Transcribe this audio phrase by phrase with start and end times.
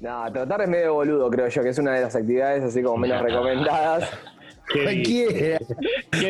[0.00, 2.98] No, trotar es medio boludo, creo yo, que es una de las actividades así como
[2.98, 4.10] menos recomendadas.
[4.72, 5.58] Cualquiera.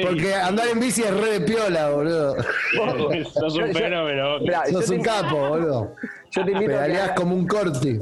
[0.03, 2.37] Porque andar en bici es re de piola, boludo.
[3.33, 4.39] Sos un fenómeno.
[4.41, 5.97] Mirá, Sos un capo, boludo.
[6.31, 8.01] Yo te invito a Pedaleás que, como un corti.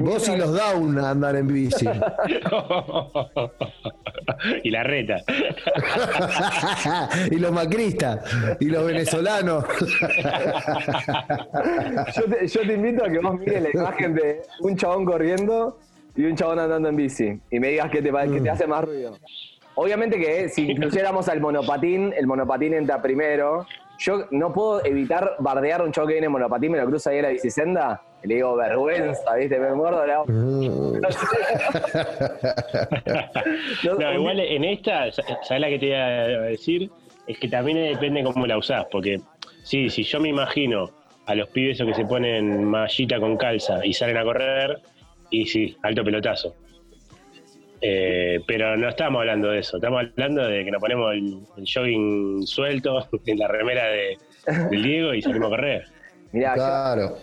[0.00, 1.86] Vos y los down a andar en bici.
[4.62, 5.22] y la reta.
[7.30, 8.20] y los macristas.
[8.60, 9.64] Y los venezolanos.
[12.14, 15.78] yo, te, yo te invito a que vos mires la imagen de un chabón corriendo
[16.16, 18.84] y un chabón andando en bici y me digas qué te, qué te hace más
[18.84, 19.16] ruido.
[19.76, 23.66] Obviamente que si incluyéramos al monopatín, el monopatín entra primero.
[23.98, 27.10] Yo no puedo evitar bardear a un chabón que viene en monopatín, me lo cruza
[27.10, 29.58] ahí en la bicicenda y le digo, vergüenza, ¿viste?
[29.58, 30.24] Me muerdo la...
[33.84, 36.90] No, No, igual en esta, ¿sabes la que te iba a decir?
[37.26, 39.20] Es que también depende cómo la usás, porque
[39.62, 40.90] sí, si yo me imagino
[41.26, 44.78] a los pibes esos que se ponen mallita con calza y salen a correr,
[45.30, 46.54] y sí, alto pelotazo.
[47.80, 51.64] Eh, pero no estamos hablando de eso, estamos hablando de que nos ponemos el, el
[51.72, 54.16] jogging suelto en la remera de,
[54.70, 55.84] del Diego y salimos a correr.
[56.32, 57.16] Mirá, yo- Claro.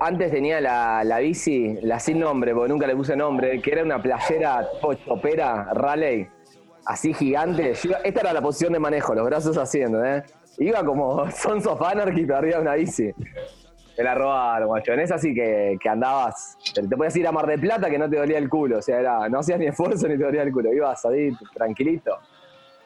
[0.00, 3.82] Antes tenía la, la bici, la sin nombre, porque nunca le puse nombre, que era
[3.82, 6.28] una playera tipo chopera, raleigh,
[6.86, 7.74] así gigante.
[7.74, 10.22] Yo esta era la posición de manejo, los brazos haciendo, ¿eh?
[10.58, 13.10] Iba como Sons of Anarchy, arriba de una bici.
[13.96, 14.92] Te la robaron, guacho.
[14.92, 17.98] En esa sí que, que andabas, te, te podías ir a Mar de Plata que
[17.98, 20.42] no te dolía el culo, o sea, era, no hacías ni esfuerzo ni te dolía
[20.42, 22.16] el culo, ibas ahí tranquilito.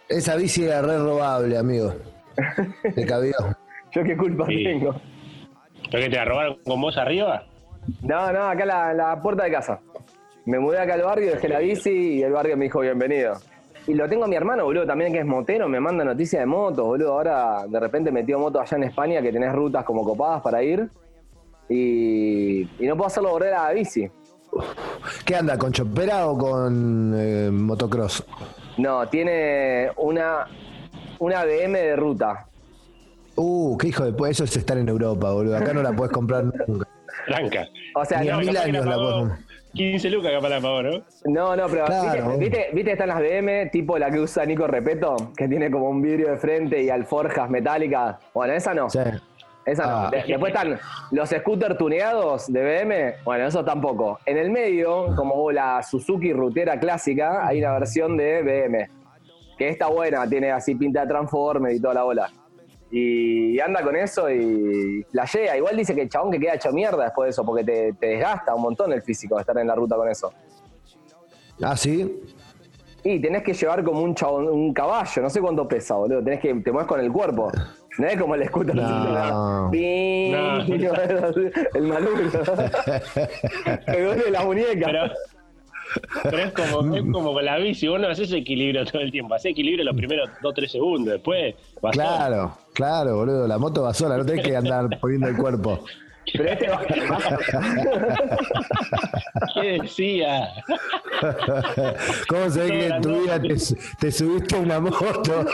[0.09, 1.93] Esa bici era re robable, amigo.
[2.95, 3.35] Te cabió.
[3.91, 4.65] Yo qué culpa Sí.
[4.65, 4.95] tengo.
[5.93, 7.45] ¿Pero que te la robaron con vos arriba?
[8.01, 9.79] No, no, acá la, la puerta de casa.
[10.47, 13.35] Me mudé acá al barrio, dejé la bici y el barrio me dijo bienvenido.
[13.87, 16.47] Y lo tengo a mi hermano, boludo, también que es motero, me manda noticias de
[16.47, 17.13] motos, boludo.
[17.13, 20.89] Ahora de repente metió moto allá en España que tenés rutas como copadas para ir.
[21.69, 24.11] Y, y no puedo hacerlo volver a la bici.
[25.27, 25.59] ¿Qué anda?
[25.59, 28.25] ¿Con chopera o con eh, motocross?
[28.79, 30.47] No, tiene una,
[31.19, 32.47] una BM de ruta.
[33.37, 35.57] Uh, qué hijo de pu- Eso es estar en Europa, boludo.
[35.57, 36.87] Acá no la puedes comprar nunca.
[37.27, 37.67] Tranca.
[37.95, 39.39] O sea, Ni no, mil años la pagó podemos.
[39.75, 40.91] 15 lucas capaz la pagó, ¿no?
[41.25, 42.37] No, no, pero Claro.
[42.37, 45.17] ¿viste, viste, viste están las BM tipo la que usa Nico Repeto?
[45.37, 48.17] Que tiene como un vidrio de frente y alforjas metálicas.
[48.35, 48.91] Bueno, esa no.
[48.91, 48.99] Sí.
[49.65, 49.97] Esa no.
[49.97, 50.11] Ah.
[50.11, 50.79] De- después están
[51.13, 53.15] los scooters tuneados de BM.
[53.25, 54.19] Bueno, eso tampoco.
[54.27, 58.91] En el medio, como la Suzuki Rutera clásica, hay una versión de BM.
[59.57, 62.31] Que está buena, tiene así pinta de Transformer y toda la bola.
[62.95, 65.57] Y anda con eso y flashea.
[65.57, 68.07] Igual dice que el chabón que queda hecho mierda después de eso, porque te, te
[68.09, 70.31] desgasta un montón el físico de estar en la ruta con eso.
[71.63, 72.23] Ah, sí.
[73.05, 76.23] Y tenés que llevar como un chabón, un caballo, no sé cuánto pesa, boludo.
[76.23, 77.51] Tenés que, te mueves con el cuerpo.
[77.99, 78.75] No es como el scooter.
[78.75, 79.69] No.
[79.73, 80.35] Ping,
[81.75, 82.31] El manubrio.
[83.87, 84.87] Te duele la muñeca.
[84.87, 85.13] Pero,
[86.23, 89.35] pero es, como, es como con la bici, vos no haces equilibrio todo el tiempo,
[89.35, 93.49] haces equilibrio los primeros 2-3 segundos, después vas Claro, claro, boludo.
[93.49, 95.85] La moto va sola, no tenés que andar poniendo el cuerpo.
[96.33, 96.81] Pero este va-
[99.55, 100.49] ¿Qué decía?
[102.29, 103.55] ¿Cómo se ve que en tu vida te,
[104.01, 105.47] te subiste a una moto?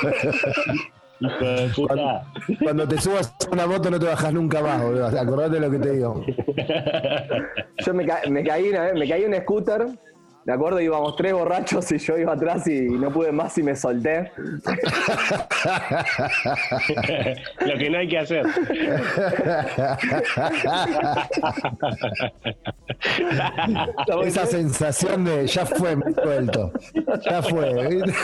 [1.20, 1.94] Hijo de puta.
[1.94, 2.22] Cuando,
[2.62, 5.06] cuando te subas a una moto no te bajas nunca más, boludo.
[5.06, 6.25] Acordate de lo que te digo.
[7.84, 9.87] yo me, ca- me caí una vez, me caí en un scooter.
[10.49, 13.77] De acuerdo, íbamos tres borrachos y yo iba atrás y no pude más y me
[13.77, 14.33] solté.
[17.67, 18.47] Lo que no hay que hacer.
[24.25, 26.73] Esa sensación de ya fue, me suelto.
[27.29, 27.87] Ya fue.
[27.87, 28.15] ¿viste?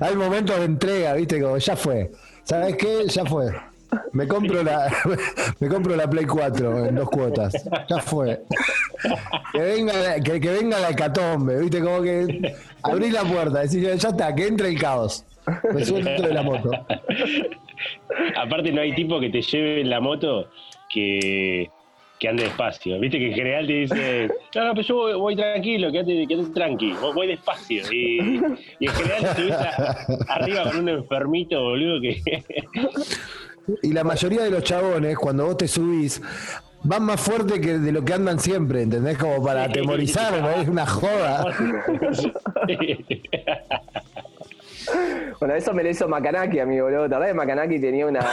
[0.00, 2.12] Hay momentos de entrega, viste, como ya fue.
[2.44, 3.08] ¿Sabes qué?
[3.08, 3.50] Ya fue.
[4.12, 4.92] Me compro la,
[5.60, 7.52] me compro la Play 4 en dos cuotas.
[7.88, 8.42] Ya fue.
[9.52, 9.92] Que venga,
[10.22, 14.46] que, que venga la hecatombe, viste, como que abrí la puerta, decís, ya está, que
[14.46, 15.24] entre el caos.
[15.72, 16.70] Me suelto de la moto.
[18.36, 20.48] Aparte no hay tipo que te lleve en la moto
[20.92, 21.70] que,
[22.18, 23.00] que ande despacio.
[23.00, 26.50] Viste que en general te dice, no, no, pero yo voy, voy tranquilo, quédate, quédate
[26.50, 27.82] tranqui, voy, despacio.
[27.92, 32.22] Y, en general te arriba con un enfermito, boludo, que...
[33.82, 36.20] Y la mayoría de los chabones, cuando vos te subís,
[36.82, 39.18] van más fuerte que de lo que andan siempre, ¿entendés?
[39.18, 40.50] Como para atemorizar, ¿no?
[40.50, 41.54] es una joda.
[45.38, 47.08] Bueno, eso me lo hizo Makanaki, amigo, boludo.
[47.08, 48.20] ¿Te que Makanaki tenía una,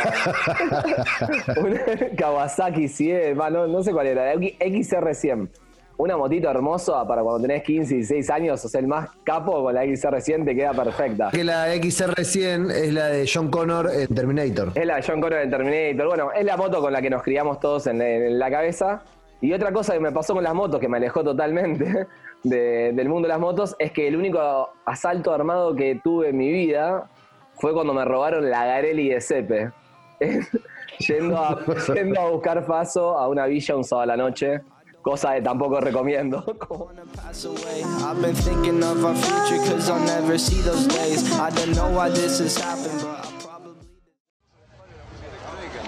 [1.58, 1.80] una
[2.18, 3.40] Kawasaki 100?
[3.40, 5.50] va, no, no sé cuál era, XR100.
[5.98, 9.74] Una motito hermosa para cuando tenés 15, 16 años, o sea, el más capo con
[9.74, 11.30] la XR100 te queda perfecta.
[11.32, 14.72] Que la XR100 es la de John Connor en Terminator.
[14.76, 16.08] Es la de John Connor en Terminator.
[16.08, 19.02] Bueno, es la moto con la que nos criamos todos en, en la cabeza.
[19.42, 22.08] Y otra cosa que me pasó con las motos, que me alejó totalmente
[22.44, 26.38] de- del mundo de las motos, es que el único asalto armado que tuve en
[26.38, 27.10] mi vida
[27.56, 29.72] fue cuando me robaron la Garelli de Sepe.
[31.00, 31.60] yendo, a,
[31.94, 34.62] yendo a buscar paso a una villa un sábado a la noche,
[35.08, 36.44] cosa que tampoco recomiendo.
[36.60, 37.82] Como- wanna pass away.
[38.04, 41.24] I've been thinking of our future cause I'll never see those days.
[41.40, 43.88] I don't know why this has happened, but I probably.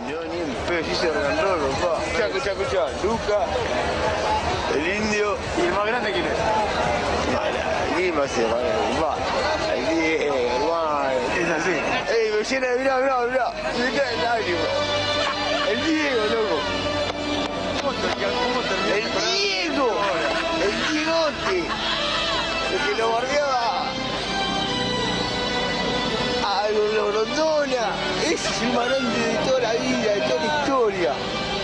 [0.07, 2.00] Yo ni en pedo, sí se regaló, papá.
[2.06, 3.04] Escucha, escucha, escucha.
[3.04, 3.39] Luca,
[4.74, 5.36] el indio.
[5.57, 6.39] ¿Y el más grande quién es?
[7.98, 9.18] Lima se va
[9.75, 11.10] El Diego, hermano.
[11.38, 11.75] Es así.
[12.15, 12.80] Ey, me llena de.
[12.80, 13.51] Mirá, mirá, mirá.
[13.77, 14.69] Me cae el lágrima.
[15.69, 16.89] El Diego, loco.
[19.00, 19.92] El Diego.
[20.62, 21.60] El Diegote.
[21.60, 23.86] El que lo bardeaba.
[26.44, 27.96] a Grondona.
[28.25, 31.13] Ese es el marante de toda la vida, de toda la historia.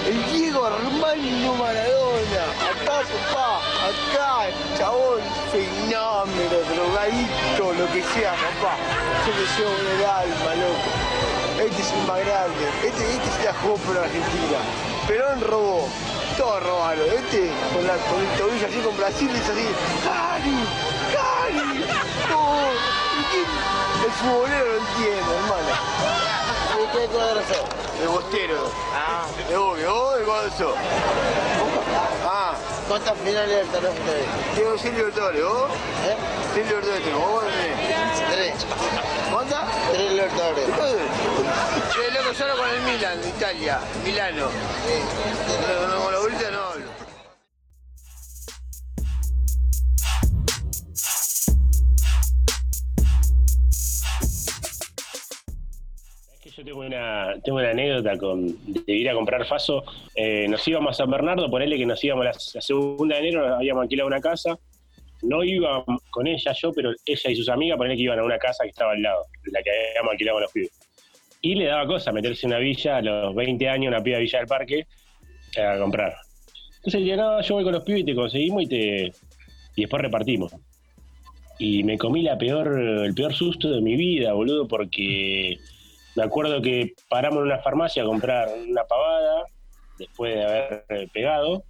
[0.08, 2.44] El Diego Armando Maradona.
[2.72, 4.48] Acá, papá, acá,
[4.78, 5.20] chabón,
[5.52, 8.78] fenómeno, drogadicto, lo que sea, papá.
[9.26, 11.66] Yo le llevo en el alma, loco.
[11.68, 12.64] Este es el más grande.
[12.86, 14.60] Este, este se la jugó por Argentina.
[15.06, 15.90] Perón robó.
[16.38, 17.06] Todos robaron.
[17.06, 19.68] Este con, la, con el tobillo así con Brasil es así.
[20.04, 20.68] ¡Cari!
[21.14, 21.86] ¡Cari!
[22.34, 22.72] ¡Oh!
[23.34, 24.06] ¿Y?
[24.06, 25.74] El futbolero lo entiende, hermano.
[26.78, 28.00] ¿De qué cuadro sos?
[28.00, 28.72] De Bostero.
[28.94, 29.26] Ah.
[29.50, 29.86] De Bogue.
[29.86, 30.76] ¿Vos de cuadro sos?
[32.26, 32.54] Ah.
[32.88, 34.26] ¿Cuántas finales ustedes?
[34.56, 35.44] Tengo 100 libertadores.
[35.44, 35.72] ¿Vos?
[36.06, 36.18] ¿Eh?
[36.54, 37.20] 100 libertadores tengo.
[37.20, 37.44] ¿Vos
[39.32, 39.92] cuántas tenés?
[39.92, 40.12] Tres.
[40.12, 40.66] Libertadores.
[41.94, 43.80] Che, loco, solo con el Milan, de Italia.
[44.04, 44.48] Milano.
[44.48, 46.86] No, no, con la bolita no hablo.
[56.34, 59.84] Es que yo tengo una, tengo una anécdota con, de ir a comprar Faso.
[60.16, 63.56] Eh, nos íbamos a San Bernardo, ponele que nos íbamos la, la segunda de enero,
[63.56, 64.58] habíamos alquilado una casa.
[65.22, 68.38] No iba con ella yo, pero ella y sus amigas, ponele que iban a una
[68.38, 70.72] casa que estaba al lado, la que habíamos alquilado con los pibes.
[71.42, 74.24] Y le daba cosa meterse en una villa a los 20 años, una piba de
[74.24, 74.88] Villa del Parque,
[75.58, 76.16] a comprar.
[76.78, 79.12] Entonces le no, yo voy con los pibes y te conseguimos y te
[79.76, 80.54] y después repartimos.
[81.58, 85.58] Y me comí la peor, el peor susto de mi vida, boludo, porque
[86.16, 89.44] me acuerdo que paramos en una farmacia a comprar una pavada
[89.98, 91.64] después de haber eh, pegado.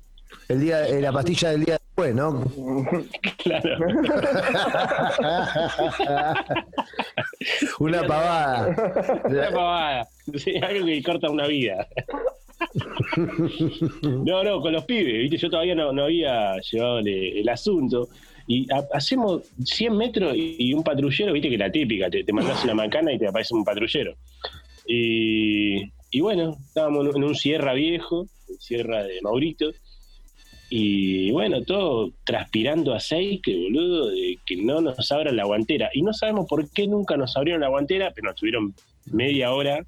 [0.48, 2.44] El día, eh, la pastilla del día después, ¿no?
[3.38, 3.78] Claro.
[7.80, 9.22] Una pavada.
[9.26, 10.08] Una pavada.
[10.36, 11.88] Sí, algo que corta una vida.
[14.02, 15.38] No, no, con los pibes, ¿viste?
[15.38, 18.08] Yo todavía no, no había llevado el, el asunto.
[18.48, 22.64] Y ha- hacemos 100 metros y, un patrullero, viste que la típica, te, te mandas
[22.64, 24.16] una macana y te aparece un patrullero.
[24.88, 29.72] Y, y bueno, estábamos en un sierra viejo, el sierra de Maurito,
[30.78, 35.90] y bueno, todo transpirando aceite, boludo, de que no nos abran la guantera.
[35.94, 38.76] Y no sabemos por qué nunca nos abrieron la guantera, pero nos tuvieron
[39.06, 39.86] media hora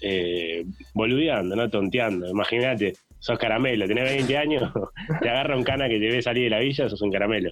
[0.00, 0.64] eh,
[0.94, 1.68] boludeando, ¿no?
[1.68, 2.26] Tonteando.
[2.26, 4.72] Imagínate, sos caramelo, tenés 20 años,
[5.20, 7.50] te agarra un cana que te ve salir de la villa, sos un caramelo.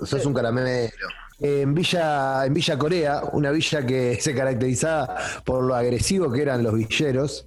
[0.00, 0.90] Sos un caramelo.
[1.38, 6.64] En Villa, en Villa Corea, una villa que se caracterizaba por lo agresivo que eran
[6.64, 7.46] los villeros,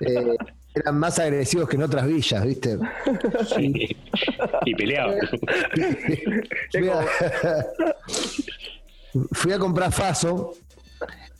[0.00, 0.36] eh,
[0.74, 2.78] eran más agresivos que en otras villas, ¿viste?
[3.54, 3.96] Sí.
[4.64, 5.14] y peleado.
[6.72, 7.06] Fui a,
[9.32, 10.54] fui a comprar Faso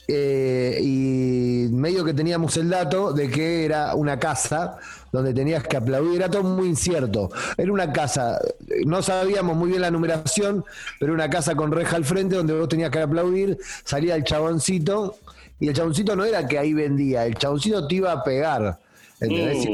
[0.06, 4.76] eh, y medio que teníamos el dato de que era una casa
[5.10, 7.30] donde tenías que aplaudir, era todo muy incierto.
[7.56, 8.40] Era una casa,
[8.84, 10.64] no sabíamos muy bien la numeración,
[11.00, 15.16] pero una casa con reja al frente donde vos tenías que aplaudir, salía el chaboncito
[15.58, 18.78] y el chaboncito no era que ahí vendía, el chaboncito te iba a pegar.
[19.24, 19.66] ¿Entendés?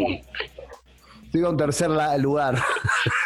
[1.33, 1.45] Mm.
[1.45, 2.59] A un tercer lugar.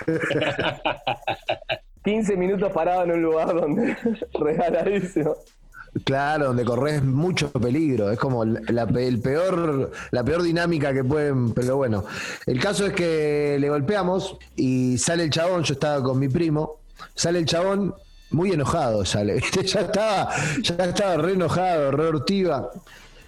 [2.04, 3.96] 15 minutos parado en un lugar donde
[4.34, 5.36] regaladísimo.
[6.04, 11.52] Claro, donde corres mucho peligro, es como la, el peor, la peor dinámica que pueden,
[11.52, 12.04] pero bueno.
[12.46, 16.80] El caso es que le golpeamos y sale el chabón, yo estaba con mi primo,
[17.14, 17.94] sale el chabón
[18.32, 22.70] muy enojado, sale, ya estaba, ya estaba re enojado, re hortiva.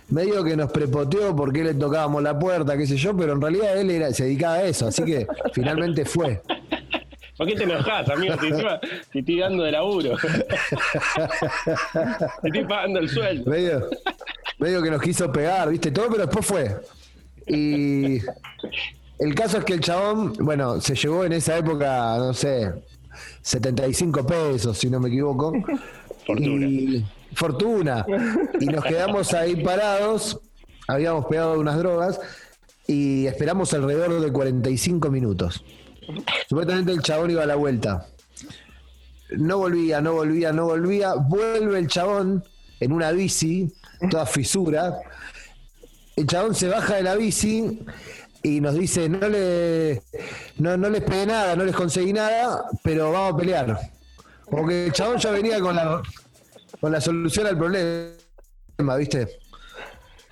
[0.09, 3.77] Medio que nos prepoteó porque le tocábamos la puerta, qué sé yo, pero en realidad
[3.77, 6.41] él era, se dedicaba a eso, así que finalmente fue.
[7.37, 8.35] ¿Por qué te enojas, amigo?
[8.41, 8.49] Si
[9.13, 10.17] te estoy dando de laburo.
[12.41, 13.51] te estoy pagando el sueldo.
[13.51, 13.91] medio,
[14.59, 16.77] medio que nos quiso pegar, viste, todo, pero después fue.
[17.47, 18.21] Y
[19.19, 22.73] El caso es que el chabón, bueno, se llevó en esa época, no sé,
[23.43, 25.53] 75 pesos, si no me equivoco.
[26.27, 26.67] Fortuna.
[26.67, 27.05] Y,
[27.37, 28.05] fortuna.
[28.59, 30.41] Y nos quedamos ahí parados,
[30.89, 32.19] habíamos pegado unas drogas
[32.87, 35.63] y esperamos alrededor de 45 minutos.
[36.49, 38.07] Supuestamente el chabón iba a la vuelta.
[39.31, 41.15] No volvía, no volvía, no volvía.
[41.15, 42.45] Vuelve el chabón
[42.81, 43.73] en una bici,
[44.11, 44.97] toda fisura.
[46.15, 47.81] El chabón se baja de la bici
[48.43, 50.03] y nos dice, no le
[50.59, 53.81] no, no les pegué nada, no les conseguí nada, pero vamos a pelear.
[54.49, 56.01] Como que el chabón ya venía con la
[56.81, 59.29] con la solución al problema, ¿viste?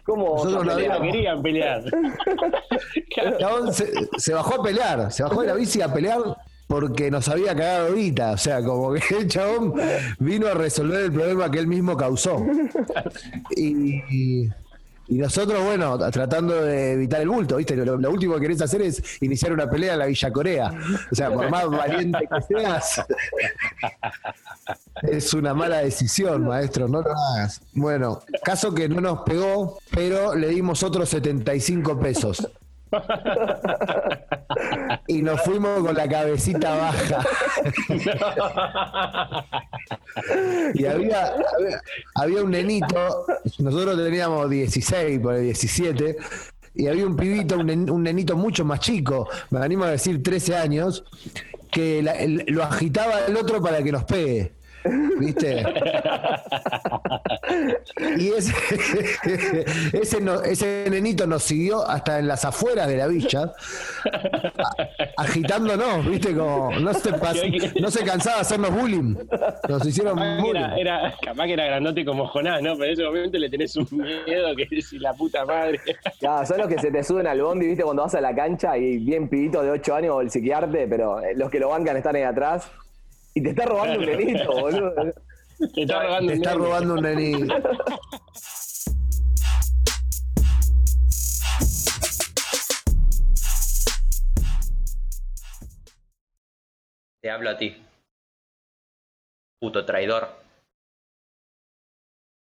[0.05, 0.35] ¿Cómo?
[0.37, 1.83] Nosotros no querían pelear.
[3.17, 6.21] El chabón se, se bajó a pelear, se bajó de la bici a pelear
[6.67, 8.33] porque nos había cagado ahorita.
[8.33, 9.75] O sea, como que el chabón
[10.19, 12.45] vino a resolver el problema que él mismo causó.
[13.57, 14.49] Y, y-
[15.07, 17.77] y nosotros, bueno, tratando de evitar el bulto, ¿viste?
[17.77, 20.73] Lo, lo último que querés hacer es iniciar una pelea en la Villa Corea.
[21.11, 23.03] O sea, por más valiente que seas,
[25.03, 27.61] es una mala decisión, maestro, no lo hagas.
[27.75, 32.49] Bueno, caso que no nos pegó, pero le dimos otros 75 pesos.
[35.07, 37.25] Y nos fuimos con la cabecita baja.
[40.75, 41.33] Y había,
[42.15, 43.27] había, un nenito,
[43.59, 46.17] nosotros teníamos 16, por el 17,
[46.75, 50.57] y había un pibito, un, un nenito mucho más chico, me animo a decir 13
[50.57, 51.05] años,
[51.71, 52.15] que la-
[52.47, 54.53] lo agitaba el otro para que nos pegue.
[55.19, 55.65] ¿Viste?
[58.19, 58.53] Y ese,
[59.93, 63.53] ese, no- ese nenito nos siguió hasta en las afueras de la villa,
[65.17, 66.35] agitándonos, ¿viste?
[66.35, 69.15] Como no se, pas- no se cansaba de hacernos bullying.
[69.69, 70.61] Nos hicieron Capaz bullying.
[70.61, 72.73] era, era- capaz que era grandote como Jonás, ¿no?
[72.75, 75.81] Pero en ese momento le tenés un miedo que es la puta madre.
[76.21, 78.77] Ya, son los que se te suben al bondi, viste, cuando vas a la cancha
[78.77, 81.97] y bien pibito de 8 años o el psiquiarte, pero eh, los que lo bancan
[81.97, 82.69] están ahí atrás.
[83.35, 84.95] Y te está robando un nenito, boludo.
[85.75, 86.65] Te está robando Te un está nene.
[86.65, 87.55] robando un nenito.
[97.21, 97.77] Te hablo a ti.
[99.59, 100.29] Puto traidor.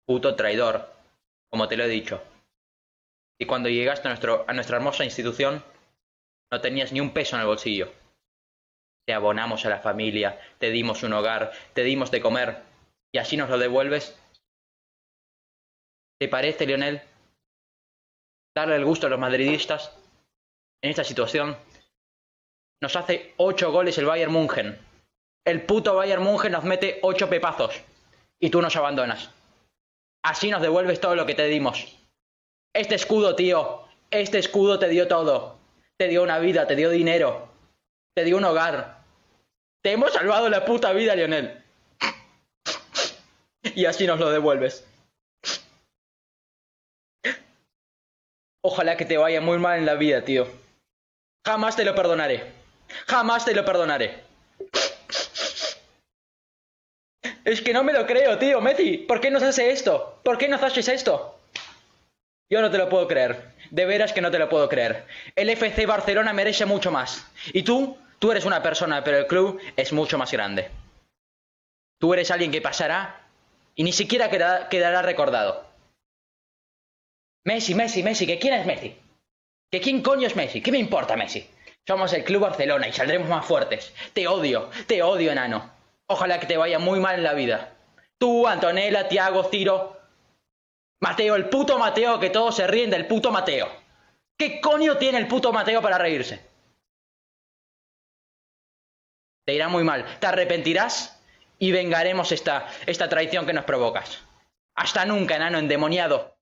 [0.06, 0.90] Puto traidor.
[1.50, 2.24] Como te lo he dicho.
[3.38, 5.64] Y cuando llegaste a, nuestro, a nuestra hermosa institución,
[6.52, 7.92] no tenías ni un peso en el bolsillo.
[9.10, 12.62] Te abonamos a la familia, te dimos un hogar, te dimos de comer,
[13.12, 14.16] y así nos lo devuelves.
[16.20, 17.02] ¿Te parece, Lionel?
[18.56, 19.98] Darle el gusto a los madridistas
[20.84, 21.58] en esta situación
[22.84, 24.78] nos hace 8 goles el Bayern München.
[25.44, 27.82] El puto Bayern München nos mete 8 pepazos.
[28.40, 29.32] Y tú nos abandonas.
[30.24, 31.98] Así nos devuelves todo lo que te dimos.
[32.76, 33.86] Este escudo, tío.
[34.12, 35.58] Este escudo te dio todo.
[35.98, 37.50] Te dio una vida, te dio dinero.
[38.14, 38.99] Te dio un hogar.
[39.82, 41.64] Te hemos salvado la puta vida, Lionel.
[43.76, 44.86] Y así nos lo devuelves.
[48.62, 50.48] Ojalá que te vaya muy mal en la vida, tío.
[51.46, 52.52] Jamás te lo perdonaré.
[53.08, 54.24] Jamás te lo perdonaré.
[57.46, 58.98] Es que no me lo creo, tío, Messi.
[58.98, 60.20] ¿Por qué nos hace esto?
[60.24, 61.40] ¿Por qué nos haces esto?
[62.50, 63.54] Yo no te lo puedo creer.
[63.72, 65.06] De veras que no te lo puedo creer.
[65.36, 67.26] El FC Barcelona merece mucho más.
[67.54, 70.70] Y tú, tú eres una persona, pero el club es mucho más grande.
[72.00, 73.22] Tú eres alguien que pasará
[73.76, 75.66] y ni siquiera quedará, recordado.
[77.46, 78.96] Messi, Messi, Messi, ¿que quién es Messi?
[79.72, 80.62] ¿Que quién coño es Messi?
[80.62, 81.50] ¿Qué me importa Messi?
[81.88, 83.94] Somos el Club Barcelona y saldremos más fuertes.
[84.14, 85.72] Te odio, te odio, enano.
[86.08, 87.74] Ojalá que te vaya muy mal en la vida.
[88.18, 89.98] Tú, Antonella, Tiago, Ciro.
[91.02, 93.70] Mateo, el puto Mateo, que todos se ríen del puto Mateo.
[94.38, 96.49] ¿Qué coño tiene el puto Mateo para reírse?
[99.50, 100.06] Te irá muy mal.
[100.20, 101.20] Te arrepentirás
[101.58, 104.20] y vengaremos esta, esta traición que nos provocas.
[104.76, 106.36] Hasta nunca, enano endemoniado.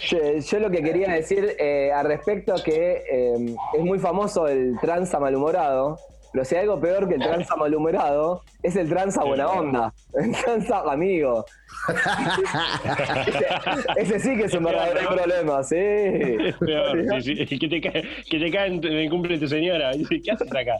[0.00, 4.78] Yo, yo lo que quería decir eh, al respecto que eh, es muy famoso el
[4.82, 5.98] tranza malhumorado,
[6.30, 10.32] pero si hay algo peor que el tranza malhumorado es el tranza buena onda, el
[10.32, 11.46] tranza amigo.
[13.96, 15.76] ese, sí que es un verdadero problema, sí.
[15.76, 17.58] Es peor, sí, sí.
[17.58, 19.90] Que te cae, que te en el cumple de tu señora.
[19.92, 20.78] ¿qué haces acá?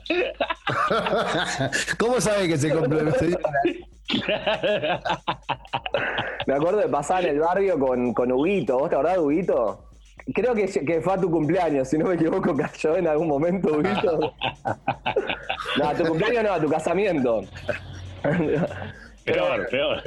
[1.99, 3.18] ¿Cómo sabe que se complementa?
[6.46, 9.84] Me acuerdo de pasar en el barrio con, con Huguito, ¿vos te acordás de Huguito?
[10.34, 13.76] Creo que, que fue a tu cumpleaños, si no me equivoco, cayó en algún momento,
[13.76, 14.32] Huguito.
[15.78, 17.44] No, a tu cumpleaños no, a tu casamiento.
[19.25, 20.02] Peor, peor.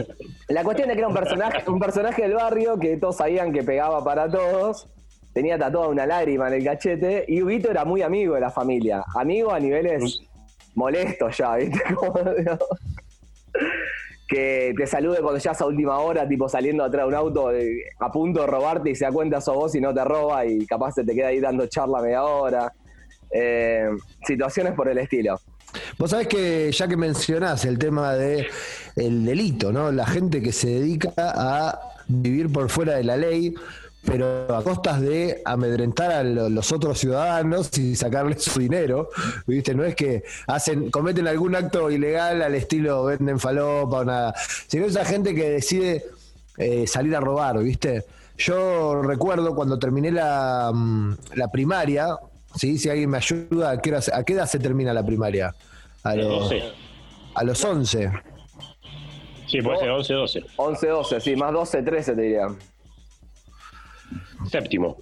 [0.48, 3.64] La cuestión es que era un personaje, un personaje del barrio que todos sabían que
[3.64, 4.88] pegaba para todos.
[5.34, 7.26] Tenía tatuada una lágrima en el cachete.
[7.28, 9.04] Y Huguito era muy amigo de la familia.
[9.16, 10.22] Amigo a niveles
[10.76, 11.82] molestos ya, ¿viste?
[11.96, 12.14] Como,
[14.28, 17.54] que te salude cuando ya es a última hora, tipo saliendo atrás de un auto
[17.54, 20.46] eh, a punto de robarte y se da cuenta sos vos y no te roba
[20.46, 22.74] y capaz se te queda ahí dando charla media hora.
[23.32, 23.90] Eh,
[24.26, 25.40] situaciones por el estilo.
[25.98, 28.48] Vos sabés que ya que mencionás el tema de
[28.96, 29.92] el delito, ¿no?
[29.92, 33.54] La gente que se dedica a vivir por fuera de la ley,
[34.06, 39.10] pero a costas de amedrentar a lo- los otros ciudadanos y sacarles su dinero,
[39.46, 39.74] ¿viste?
[39.76, 44.34] No es que hacen, cometen algún acto ilegal al estilo venden falopa o nada,
[44.68, 46.06] sino esa gente que decide
[46.58, 48.06] eh, salir a robar, ¿viste?
[48.38, 52.16] Yo recuerdo cuando terminé la, mm, la primaria,
[52.56, 52.78] ¿sí?
[52.78, 55.54] si alguien me ayuda, ¿a qué, hora a qué edad se termina la primaria?
[56.12, 56.64] A los, 12.
[57.36, 58.12] a los 11.
[59.48, 60.44] Sí, puede ser 11, 12.
[60.58, 62.48] 11, 12, sí, más 12, 13 te diría.
[64.50, 64.98] Séptimo.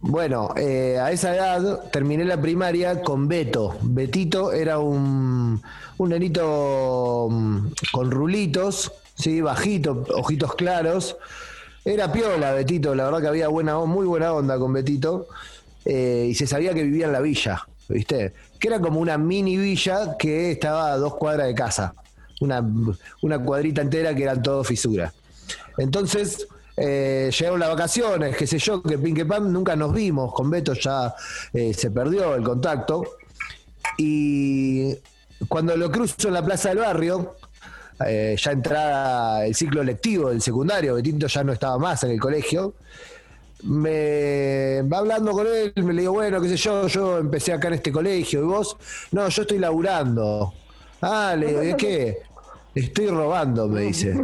[0.00, 3.76] Bueno, eh, a esa edad terminé la primaria con Beto.
[3.82, 5.62] Betito era un,
[5.98, 11.16] un nenito mm, con rulitos, sí, bajito, ojitos claros.
[11.84, 15.26] Era piola Betito, la verdad que había buena, muy buena onda con Betito.
[15.84, 18.32] eh, y se sabía que vivía en la villa, ¿viste?
[18.62, 21.94] Que era como una mini villa que estaba a dos cuadras de casa.
[22.40, 22.64] Una,
[23.20, 25.12] una cuadrita entera que eran todo fisuras.
[25.78, 30.32] Entonces, eh, llegaron las vacaciones, qué sé yo, que pin que pam, nunca nos vimos.
[30.32, 31.12] Con Beto ya
[31.52, 33.16] eh, se perdió el contacto.
[33.98, 34.94] Y
[35.48, 37.34] cuando lo cruzo en la plaza del barrio,
[38.06, 42.20] eh, ya entrada el ciclo lectivo del secundario, Betito ya no estaba más en el
[42.20, 42.74] colegio.
[43.62, 47.68] Me va hablando con él, me le digo, bueno, qué sé yo, yo empecé acá
[47.68, 48.76] en este colegio, y vos,
[49.12, 50.52] no, yo estoy laburando.
[51.00, 52.18] Ah, le digo, ¿de qué?
[52.74, 54.14] Estoy robando, me dice.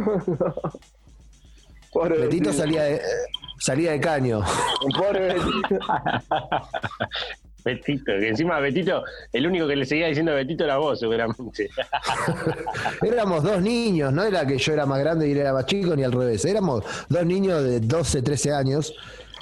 [1.91, 2.53] Pobre Betito Betito.
[2.53, 3.01] salía de,
[3.59, 4.41] salía de caño.
[4.97, 5.79] Pobre Betito.
[7.65, 11.69] Betito, que encima Betito, el único que le seguía diciendo Betito era vos, seguramente.
[13.01, 15.95] Éramos dos niños, no era que yo era más grande y él era más chico,
[15.95, 16.45] ni al revés.
[16.45, 18.93] Éramos dos niños de 12, 13 años.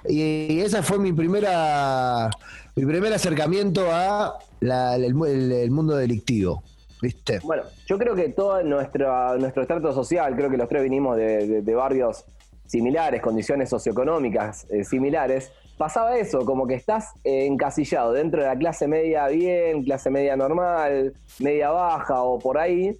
[0.08, 2.30] Y esa fue mi primera
[2.76, 6.63] mi primer acercamiento a la- el, mundo delictivo.
[7.02, 7.39] ¿Viste?
[7.43, 11.76] Bueno, yo creo que todo nuestro, nuestro estrato social, creo que los tres vinimos de
[11.76, 12.26] barrios
[12.67, 18.58] similares, condiciones socioeconómicas eh, similares, pasaba eso, como que estás eh, encasillado dentro de la
[18.58, 22.98] clase media bien, clase media normal, media baja o por ahí,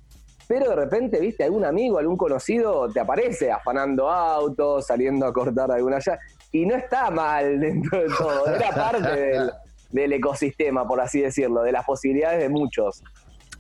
[0.48, 5.70] pero de repente, viste, algún amigo, algún conocido te aparece afanando autos, saliendo a cortar
[5.72, 6.20] alguna llave,
[6.52, 9.52] y no está mal dentro de todo, era parte del,
[9.92, 13.04] del ecosistema, por así decirlo, de las posibilidades de muchos.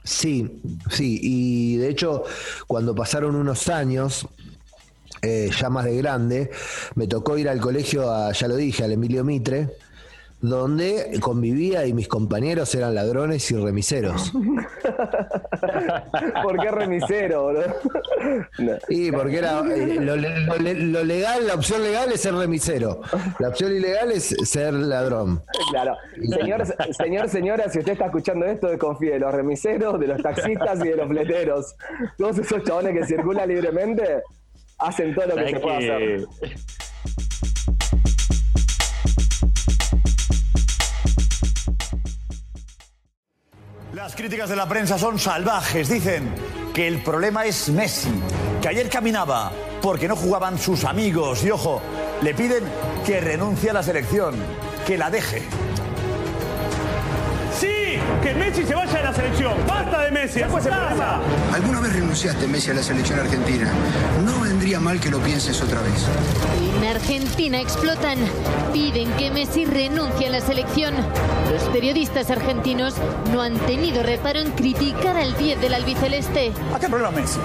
[0.03, 1.19] Sí, sí.
[1.21, 2.23] Y de hecho,
[2.65, 4.25] cuando pasaron unos años,
[5.21, 6.49] eh, ya más de grande,
[6.95, 9.69] me tocó ir al colegio, a, ya lo dije, al Emilio Mitre,
[10.39, 14.31] donde convivía y mis compañeros eran ladrones y remiseros.
[16.43, 17.61] ¿Por qué remisero, bro?
[18.59, 18.73] No.
[18.89, 20.57] Y porque era eh, lo, le- lo
[20.97, 23.01] lo legal, la opción legal es ser remisero.
[23.39, 25.43] La opción ilegal es ser ladrón.
[25.71, 25.95] Claro.
[26.39, 30.79] Señor, señor, señora, si usted está escuchando esto, desconfíe de los remiseros, de los taxistas
[30.83, 31.75] y de los fleteros.
[32.17, 34.21] Todos esos chabones que circulan libremente
[34.79, 36.25] hacen todo lo que ¿Sabés se puede hacer.
[44.17, 45.87] Críticas de la prensa son salvajes.
[45.89, 46.33] Dicen
[46.73, 48.09] que el problema es Messi,
[48.61, 49.51] que ayer caminaba
[49.81, 51.43] porque no jugaban sus amigos.
[51.43, 51.81] Y ojo,
[52.23, 52.63] le piden
[53.05, 54.35] que renuncie a la selección,
[54.87, 55.43] que la deje.
[58.27, 59.53] Que Messi se vaya de la selección.
[59.65, 60.41] Basta de Messi.
[60.41, 61.21] ¿Cuál es el problema?
[61.53, 63.71] ¿Alguna vez renunciaste, Messi, a la selección argentina?
[64.25, 66.05] No vendría mal que lo pienses otra vez.
[66.75, 68.17] En Argentina explotan.
[68.73, 70.93] Piden que Messi renuncie a la selección.
[71.53, 72.95] Los periodistas argentinos
[73.31, 76.51] no han tenido reparo en criticar al 10 del albiceleste.
[76.75, 77.39] Acá el problema es Messi.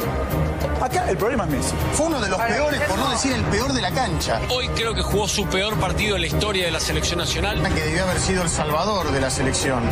[0.80, 1.74] Acá el problema es Messi.
[1.92, 4.40] Fue uno de los peores, por no decir el peor de la cancha.
[4.50, 7.62] Hoy creo que jugó su peor partido en la historia de la selección nacional.
[7.62, 9.82] Que debió haber sido el salvador de la selección,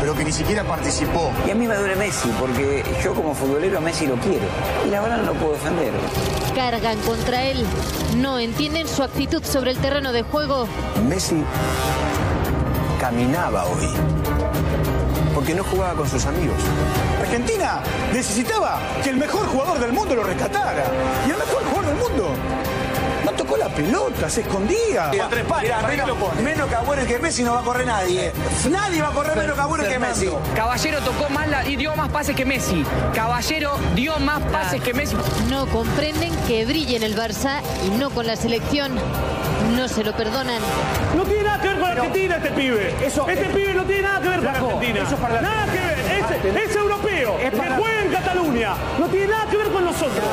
[0.00, 1.32] pero que ni siquiera participó.
[1.46, 4.46] Y a mí me duele Messi, porque yo como futbolero a Messi lo quiero.
[4.86, 5.92] Y la verdad no lo puedo defender.
[6.54, 7.64] Cargan contra él.
[8.16, 10.66] No entienden su actitud sobre el terreno de juego.
[11.08, 11.42] Messi
[13.00, 13.88] caminaba hoy.
[15.36, 16.56] Porque no jugaba con sus amigos.
[17.20, 17.80] Argentina
[18.12, 20.82] necesitaba que el mejor jugador del mundo lo rescatara.
[21.26, 22.34] Y el mejor jugador del mundo
[23.24, 25.10] No tocó la pelota, se escondía.
[25.18, 26.42] Con tres pares, Mirá, ¿para qué menos, lo pone?
[26.42, 28.32] menos que Agüero y que Messi no va a correr nadie.
[28.70, 30.30] Nadie va a correr menos que Agüero y que Messi.
[30.54, 32.84] Caballero tocó más la- y dio más pases que Messi.
[33.14, 35.16] Caballero dio más pases que Messi.
[35.50, 38.92] No comprenden que brille en el Barça y no con la selección.
[39.74, 40.60] No se lo perdonan.
[41.16, 42.94] No tiene nada que ver con Argentina este pibe.
[43.06, 45.02] este pibe no tiene nada que ver con Argentina.
[45.02, 45.95] eso es para la- nada que ver.
[46.44, 47.38] Es, europeo.
[47.40, 48.74] Es para- que juega en Cataluña.
[48.98, 50.24] No tiene nada que ver con nosotros.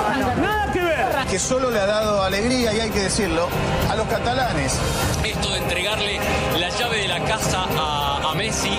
[0.41, 1.05] Nada que ver.
[1.29, 3.47] Que solo le ha dado alegría, y hay que decirlo,
[3.89, 4.77] a los catalanes.
[5.23, 6.19] Esto de entregarle
[6.59, 8.71] la llave de la casa a, a Messi,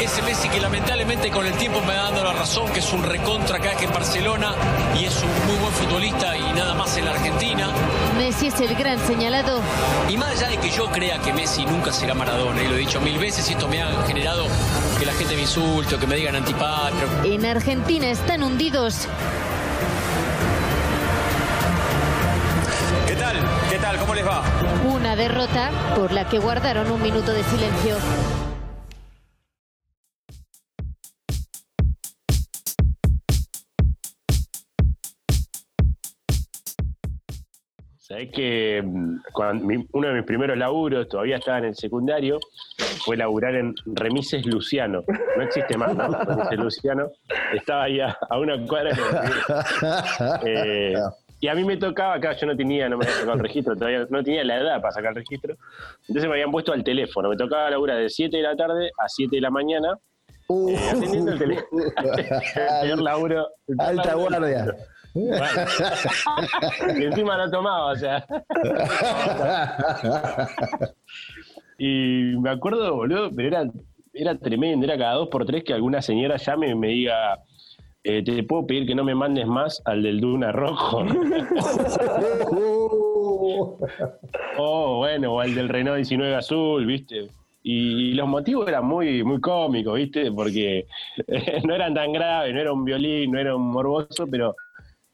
[0.00, 3.02] ese Messi que lamentablemente con el tiempo me va dando la razón, que es un
[3.02, 4.54] recontra acá que en Barcelona
[4.98, 7.68] y es un muy buen futbolista y nada más en la Argentina.
[8.16, 9.60] Messi es el gran señalado.
[10.08, 12.78] Y más allá de que yo crea que Messi nunca será Maradona, y lo he
[12.78, 14.46] dicho mil veces, y esto me ha generado
[14.98, 17.06] que la gente me insulte o que me digan antipatrio.
[17.24, 19.06] En Argentina están hundidos.
[23.06, 23.36] ¿Qué tal?
[23.70, 23.98] ¿Qué tal?
[23.98, 24.42] ¿Cómo les va?
[24.92, 27.96] Una derrota por la que guardaron un minuto de silencio.
[37.98, 42.38] Sabés que mm, cuando mi- uno de mis primeros laburos, todavía estaba en el secundario,
[43.08, 45.02] fue laburar en Remises Luciano.
[45.36, 46.08] No existe más, ¿no?
[46.08, 47.08] Remises Luciano.
[47.54, 48.90] Estaba ahí a, a una cuadra.
[50.42, 50.96] de- eh,
[51.40, 53.74] y a mí me tocaba, acá yo no tenía, no me había sacado el registro,
[53.76, 55.54] todavía no tenía la edad para sacar el registro.
[56.08, 57.30] Entonces me habían puesto al teléfono.
[57.30, 59.94] Me tocaba laburar de 7 de la tarde a 7 de la mañana.
[60.48, 61.82] Uh, eh, atendiendo el teléfono.
[62.82, 63.46] el laburo.
[63.68, 64.66] el Alta laburo guardia.
[65.14, 65.44] Bueno.
[66.98, 68.26] y encima no tomaba, o sea.
[71.78, 73.70] y me acuerdo, boludo, pero era,
[74.12, 77.38] era tremendo, era cada dos por tres que alguna señora llame y me diga,
[78.04, 81.04] eh, te puedo pedir que no me mandes más al del Duna Rojo.
[84.58, 87.28] oh, bueno, o al del Renault 19 Azul, ¿viste?
[87.62, 90.32] Y, los motivos eran muy, muy cómicos, ¿viste?
[90.32, 90.86] Porque
[91.64, 94.54] no eran tan graves, no era un violín, no era un morboso, pero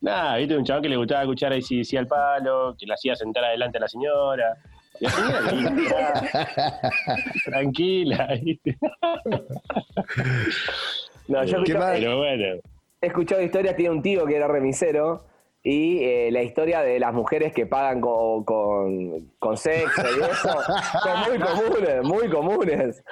[0.01, 0.57] nada, ¿viste?
[0.57, 3.45] Un chabón que le gustaba escuchar ahí sí, sí al palo, que la hacía sentar
[3.45, 4.57] adelante a la señora.
[5.01, 5.07] Y
[7.45, 8.39] tranquila.
[11.29, 11.97] No, yo mal.
[11.99, 12.61] Pero bueno.
[13.01, 15.25] He escuchado historias, tiene un tío que era remisero
[15.63, 20.59] y eh, la historia de las mujeres que pagan con, con, con sexo y eso
[21.03, 23.03] son muy comunes, muy comunes.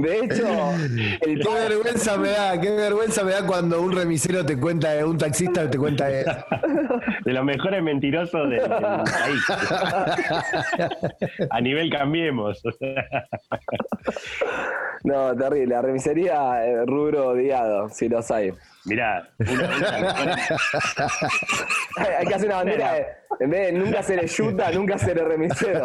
[0.00, 0.46] De hecho,
[1.20, 5.18] el Qué vergüenza me da, qué vergüenza me da cuando un remisero te cuenta, un
[5.18, 6.30] taxista te cuenta eso.
[7.24, 9.44] de los mejores mentirosos del, del país.
[11.50, 12.62] A nivel cambiemos.
[15.04, 15.74] No, terrible.
[15.74, 18.52] La remisería, eh, rubro odiado, si los hay.
[18.86, 19.64] Mirá, una,
[20.22, 20.36] una-
[22.18, 23.06] Hay, que hacer una bandera de,
[23.40, 25.84] en vez de nunca ser el yuta, nunca ser el remisero.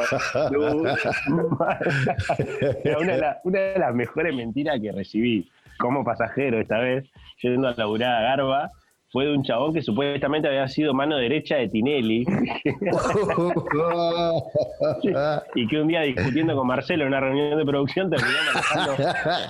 [2.84, 7.06] Era una, de la- una de las mejores mentiras que recibí como pasajero esta vez,
[7.42, 8.72] yendo a laburar a Garba,
[9.16, 12.26] fue de un chabón que supuestamente había sido mano derecha de Tinelli.
[15.56, 18.94] y que un día discutiendo con Marcelo en una reunión de producción terminó manejando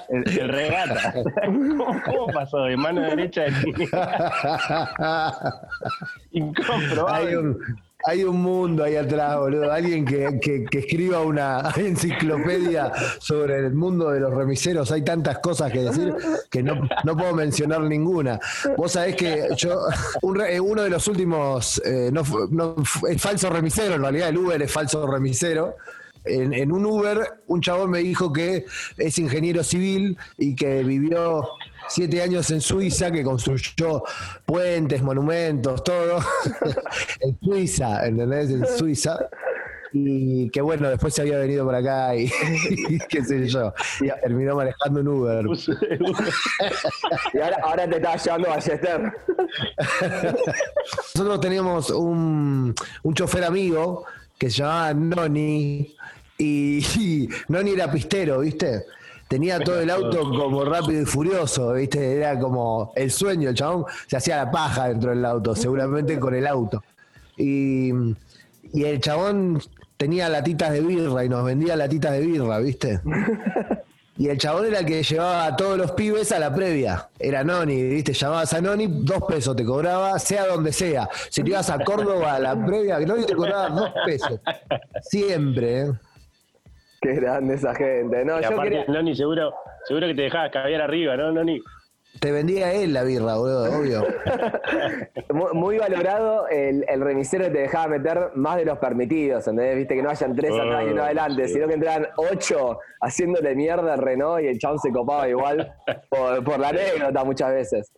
[0.09, 1.15] el, el regata.
[1.45, 3.89] ¿Cómo, cómo pasó de mano derecha de Tinelli?
[6.31, 7.29] Incomprobable.
[7.29, 7.57] Hay un,
[8.05, 9.71] hay un mundo ahí atrás, boludo.
[9.71, 14.91] Alguien que, que- que escriba una enciclopedia sobre el mundo de los remiseros.
[14.91, 16.13] Hay tantas cosas que decir
[16.49, 18.39] que no, no puedo mencionar ninguna.
[18.77, 19.79] Vos sabés que yo,
[20.21, 22.75] un eh, uno de los últimos, eh, no, no
[23.09, 25.75] es falso remisero, en realidad el Uber es falso remisero.
[26.27, 28.65] En, en un Uber, un chabón me dijo que
[28.97, 31.47] es ingeniero civil y que vivió
[31.87, 34.03] siete años en Suiza, que construyó
[34.45, 36.19] puentes, monumentos, todo.
[37.19, 38.49] en Suiza, ¿entendés?
[38.49, 39.29] En Suiza.
[39.97, 42.25] Y que bueno, después se había venido por acá y,
[42.89, 43.73] y qué sé yo.
[44.01, 45.45] Y terminó manejando un Uber.
[47.33, 49.13] Y ahora, ahora te estás llevando a Ballester.
[51.13, 54.05] Nosotros teníamos un, un chofer amigo
[54.37, 55.95] que se llamaba Noni
[56.37, 58.85] y, y Noni era pistero, ¿viste?
[59.27, 62.17] Tenía todo el auto como rápido y furioso, ¿viste?
[62.17, 66.35] Era como el sueño, el chabón se hacía la paja dentro del auto, seguramente con
[66.35, 66.83] el auto.
[67.37, 67.91] Y,
[68.71, 69.61] y el chabón
[69.97, 73.01] tenía latitas de birra y nos vendía latitas de birra, ¿viste?
[74.17, 77.09] Y el chabón era el que llevaba a todos los pibes a la previa.
[77.19, 78.13] Era Noni, ¿viste?
[78.13, 81.09] Llamabas a Noni, dos pesos te cobraba, sea donde sea.
[81.29, 84.39] Si te ibas a Córdoba a la previa, Noni te cobraba dos pesos.
[85.01, 85.91] Siempre, ¿eh?
[87.13, 88.25] Qué grande esa gente.
[88.25, 88.85] No, Y yo aparte, quería.
[88.87, 89.53] Noni, seguro,
[89.85, 91.61] seguro que te dejabas caviar arriba, ¿no, Noni?
[92.19, 94.07] Te vendía él la birra, boludo, obvio.
[95.33, 99.75] Muy, muy valorado el, el remisero que te dejaba meter más de los permitidos, ¿entendés?
[99.75, 103.95] Viste que no hayan tres atrás y uno adelante, sino que entraran ocho haciéndole mierda
[103.95, 105.73] al Renault y el chabón se copaba igual
[106.09, 107.91] por, por la anécdota muchas veces.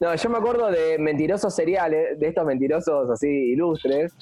[0.00, 4.12] No, yo me acuerdo de mentirosos seriales, de estos mentirosos así ilustres,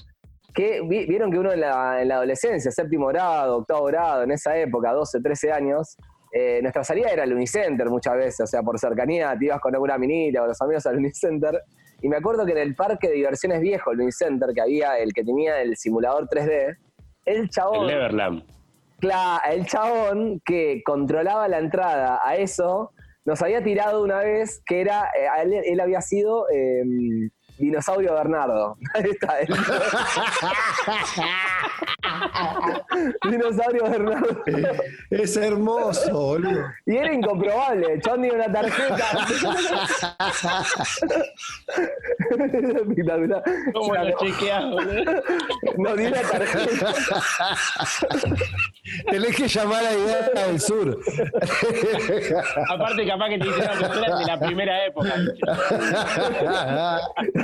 [0.55, 4.31] que vi- vieron que uno en la, en la adolescencia, séptimo grado, octavo grado, en
[4.33, 5.97] esa época, 12, 13 años,
[6.33, 9.75] eh, nuestra salida era el Unicenter muchas veces, o sea, por cercanía te ibas con
[9.75, 11.63] alguna minita o los amigos al Unicenter.
[12.01, 15.13] Y me acuerdo que en el parque de diversiones viejo, el Unicenter, que había el
[15.13, 16.77] que tenía el simulador 3D,
[17.25, 17.81] el chabón.
[17.83, 18.45] El Neverland.
[19.01, 22.91] Claro, el chabón que controlaba la entrada a eso
[23.25, 26.83] nos había tirado una vez que era, eh, él, él había sido eh,
[27.59, 28.77] Dinosaurio Bernardo.
[28.95, 29.41] Ahí está.
[29.41, 29.49] él.
[33.31, 34.45] Dinosaurio Bernardo.
[35.11, 36.63] Es hermoso, boludo.
[36.87, 37.95] Y era incomprobable.
[37.95, 39.05] El chabón tenía una tarjeta.
[42.31, 43.43] Era espectacular.
[43.73, 45.23] ¿Cómo lo chequeás, boludo?
[45.79, 46.95] No, dio una tarjeta.
[49.11, 50.99] Tenés que llamar a Idea del Sur.
[52.69, 55.15] Aparte, capaz que te era de la primera época.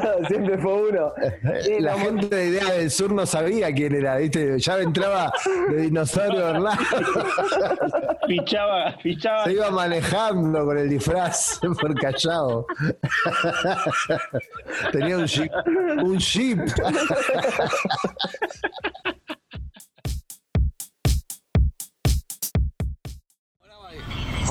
[0.29, 1.13] Siempre fue uno.
[1.81, 4.59] La la- gente de Idea del Sur no sabía quién era, ¿viste?
[4.59, 5.33] Ya entraba
[5.71, 6.83] de dinosaurio Bernardo.
[8.27, 9.45] Fichaba, fichaba.
[9.45, 12.67] Se iba manejando con el disfraz por callado.
[14.93, 15.53] Tenía un jeep.
[16.03, 16.59] Un jeep.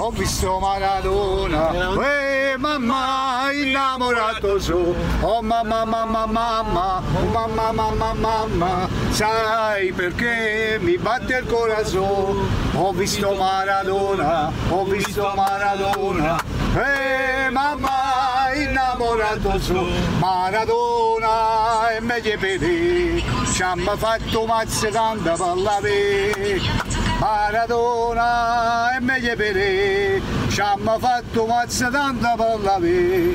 [0.04, 1.72] Ho visto Maradona,
[2.06, 10.98] eh mamma innamorato su, oh mamma mamma mamma, oh mamma mamma mamma, sai perché mi
[10.98, 16.44] batte il corazon, ho visto Maradona, ho visto Maradona,
[16.76, 19.88] eh mamma innamorato su,
[20.20, 26.93] Maradona e meglio per te, ci hanno fatto mazze tanta parlare.
[27.24, 33.32] Maradona meglio per te, ci hanno fatto mazza tanta per la ve.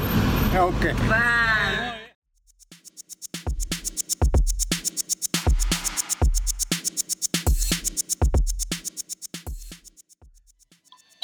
[0.53, 0.94] Eh, Ok.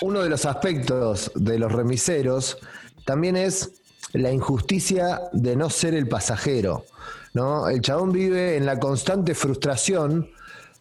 [0.00, 2.56] Uno de los aspectos de los remiseros
[3.04, 3.72] también es
[4.14, 6.86] la injusticia de no ser el pasajero.
[7.34, 7.68] ¿no?
[7.68, 10.30] El chabón vive en la constante frustración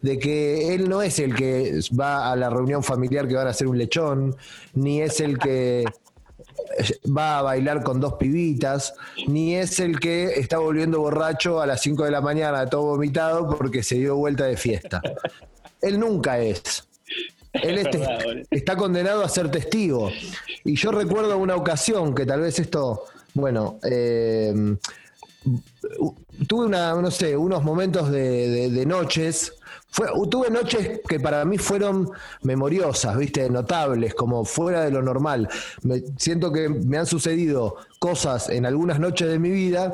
[0.03, 3.49] de que él no es el que va a la reunión familiar que van a
[3.51, 4.35] hacer un lechón,
[4.75, 5.85] ni es el que
[7.05, 8.93] va a bailar con dos pibitas,
[9.27, 13.49] ni es el que está volviendo borracho a las 5 de la mañana, todo vomitado
[13.57, 15.01] porque se dio vuelta de fiesta.
[15.81, 16.87] Él nunca es.
[17.53, 18.45] Él Es es te- verdad, boludo.
[18.51, 20.09] está condenado a ser testigo.
[20.65, 23.03] Y yo recuerdo una ocasión que tal vez esto,
[23.35, 24.75] bueno, eh,
[26.47, 29.53] tuve una, no sé, unos momentos de, de- de noches.
[29.93, 32.09] Fue, tuve noches que para mí fueron
[32.41, 35.47] memoriosas, viste, notables, como fuera de lo normal.
[35.83, 39.93] Me, siento que me han sucedido cosas en algunas noches de mi vida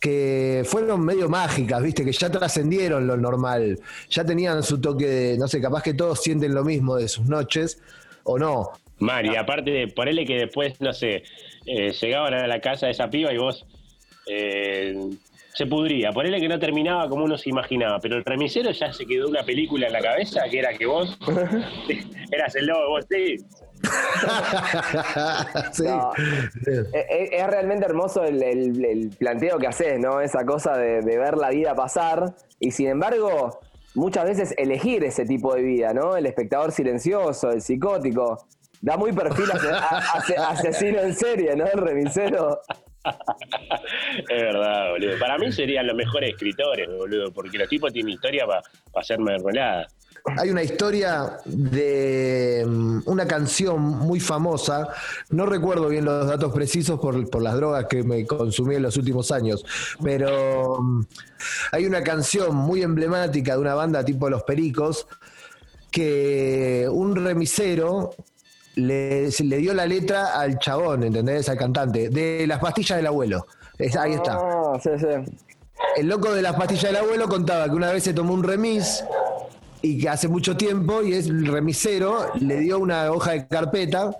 [0.00, 3.78] que fueron medio mágicas, viste, que ya trascendieron lo normal,
[4.10, 7.26] ya tenían su toque de, no sé, capaz que todos sienten lo mismo de sus
[7.26, 7.80] noches,
[8.24, 8.72] o no.
[8.98, 11.22] Mal, y aparte de ponerle que después, no sé,
[11.64, 13.64] eh, llegaban a la casa de esa piba y vos
[14.26, 14.96] eh,
[15.58, 16.12] se pudría.
[16.12, 19.42] Ponele que no terminaba como uno se imaginaba, pero el remisero ya se quedó una
[19.42, 21.18] película en la cabeza que era que vos
[22.30, 23.36] eras el lobo, vos sí.
[25.72, 25.84] Sí.
[25.84, 26.12] No.
[26.92, 30.20] Es, es realmente hermoso el, el- el planteo que haces, ¿no?
[30.20, 33.58] Esa cosa de, de ver la vida pasar y sin embargo
[33.94, 36.16] muchas veces elegir ese tipo de vida, ¿no?
[36.16, 38.46] El espectador silencioso, el psicótico.
[38.80, 41.66] Da muy perfil ase- asesino en serie, ¿no?
[41.66, 42.60] El remisero.
[44.28, 45.18] Es verdad, boludo.
[45.18, 48.62] Para mí serían los mejores escritores, boludo, porque los tipos tienen historia para
[48.94, 49.86] hacer mermelada.
[50.36, 54.88] Hay una historia de mm, una canción muy famosa,
[55.30, 58.96] no recuerdo bien los datos precisos por, por las drogas que me consumí en los
[58.96, 59.64] últimos años,
[60.02, 61.06] pero mm,
[61.72, 65.06] hay una canción muy emblemática de una banda tipo Los Pericos
[65.90, 68.10] que un remisero
[68.78, 71.48] le, se le dio la letra al chabón, ¿entendés?
[71.48, 73.46] Al cantante, de las pastillas del abuelo.
[73.78, 74.34] Es- ahí está.
[74.40, 75.06] Ah, sí, sí.
[75.96, 79.04] El loco de las pastillas del abuelo contaba que una vez se tomó un remis
[79.82, 84.10] y que hace mucho tiempo y es el remisero le dio una hoja de carpeta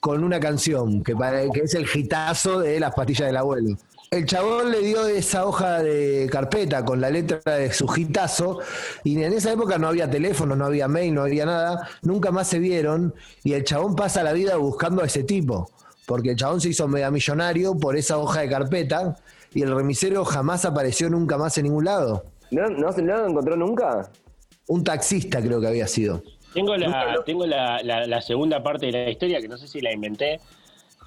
[0.00, 3.76] con una canción que, para- que es el gitazo de las pastillas del abuelo.
[4.10, 8.58] El chabón le dio esa hoja de carpeta con la letra de su gitazo
[9.04, 12.48] y en esa época no había teléfono, no había mail, no había nada, nunca más
[12.48, 15.70] se vieron y el chabón pasa la vida buscando a ese tipo
[16.06, 19.16] porque el chabón se hizo mega millonario por esa hoja de carpeta
[19.52, 22.24] y el remisero jamás apareció nunca más en ningún lado.
[22.50, 24.10] ¿No, no, se- no lo encontró nunca?
[24.68, 26.22] Un taxista creo que había sido.
[26.54, 29.82] Tengo la, tengo la, la- la segunda parte de la historia, que no sé si
[29.82, 30.40] la inventé,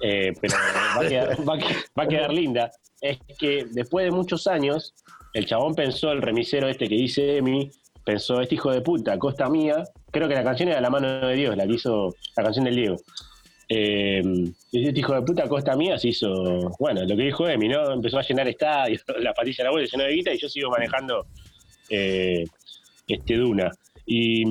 [0.00, 0.54] eh, pero
[0.96, 2.70] va a, quedar, va a que- va a quedar linda.
[3.02, 4.94] Es que después de muchos años,
[5.34, 7.70] el chabón pensó, el remisero este que dice Emi,
[8.04, 9.84] pensó, este hijo de puta, costa mía.
[10.12, 12.76] Creo que la canción era La mano de Dios, la que hizo la canción del
[12.76, 12.96] Diego.
[13.68, 14.22] Eh,
[14.70, 17.92] este hijo de puta, costa mía, se hizo, bueno, lo que dijo Emi, ¿no?
[17.92, 20.70] Empezó a llenar estadios, la patilla de la abuela llenó de guita y yo sigo
[20.70, 21.26] manejando
[21.88, 22.44] eh,
[23.08, 23.72] este Duna.
[24.04, 24.42] Y,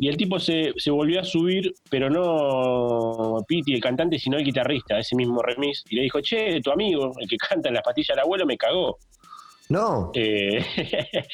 [0.00, 4.44] y el tipo se, se volvió a subir, pero no Piti, el cantante, sino el
[4.44, 7.84] guitarrista, ese mismo remis, y le dijo, che, tu amigo, el que canta en las
[7.84, 8.98] patillas del abuelo, me cagó.
[9.68, 10.10] No.
[10.14, 10.64] Eh,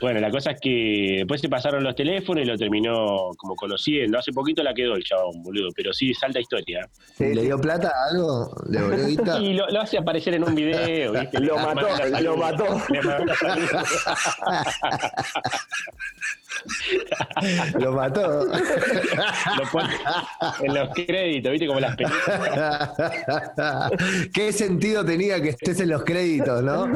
[0.00, 4.18] bueno, la cosa es que después se pasaron los teléfonos y lo terminó como conociendo.
[4.18, 6.88] Hace poquito la quedó el chabón, boludo, pero sí, salta historia.
[7.18, 8.50] ¿Le dio plata algo?
[8.68, 9.40] ¿Le volvió guita?
[9.40, 11.40] Y lo, lo hace aparecer en un video, ¿viste?
[11.44, 11.86] Lo mató,
[12.20, 12.64] lo mató.
[17.78, 18.46] Lo mató.
[18.46, 19.94] Lo pone
[20.60, 21.66] en los créditos, ¿viste?
[21.66, 22.90] Como las películas.
[24.32, 26.90] ¿Qué sentido tenía que estés en los créditos, no?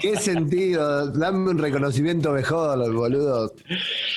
[0.00, 1.10] ¿Qué sentido?
[1.10, 3.52] Dame un reconocimiento mejor, boludo.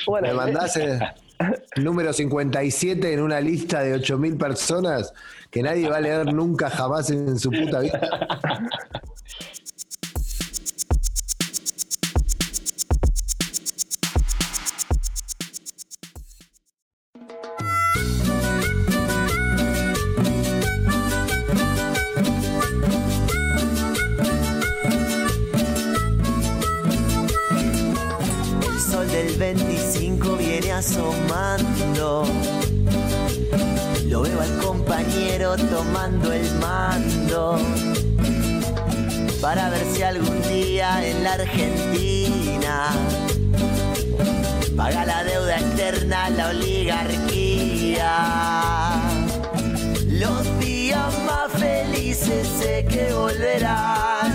[0.05, 0.99] Bueno, Me mandás eh,
[1.77, 5.13] número 57 en una lista de 8.000 personas
[5.51, 7.99] que nadie va a leer nunca jamás en su puta vida.
[35.37, 37.59] compañero tomando el mando.
[39.41, 42.89] Para ver si algún día en la Argentina
[44.75, 48.11] paga la deuda externa la oligarquía.
[50.07, 54.26] Los días más felices sé que volverán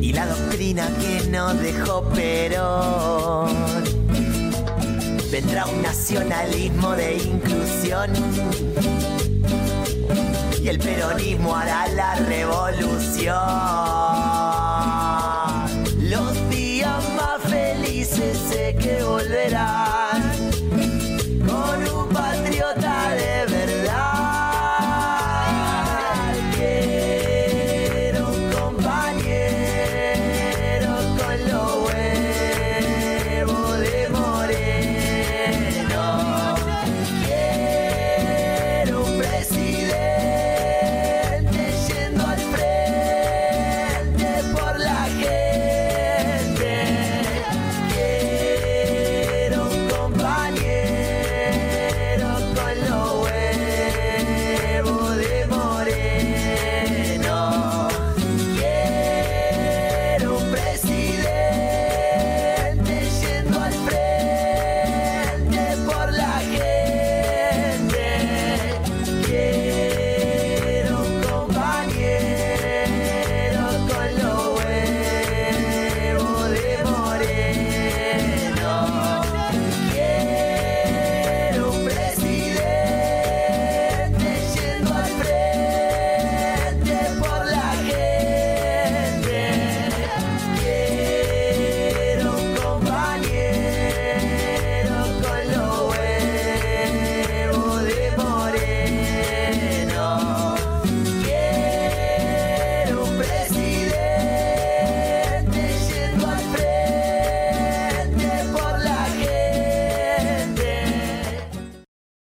[0.00, 3.50] y la doctrina que nos dejó Perón.
[5.32, 8.10] Vendrá un nacionalismo de inclusión
[10.62, 13.34] y el peronismo hará la revolución.
[16.08, 19.93] Los días más felices sé que volverán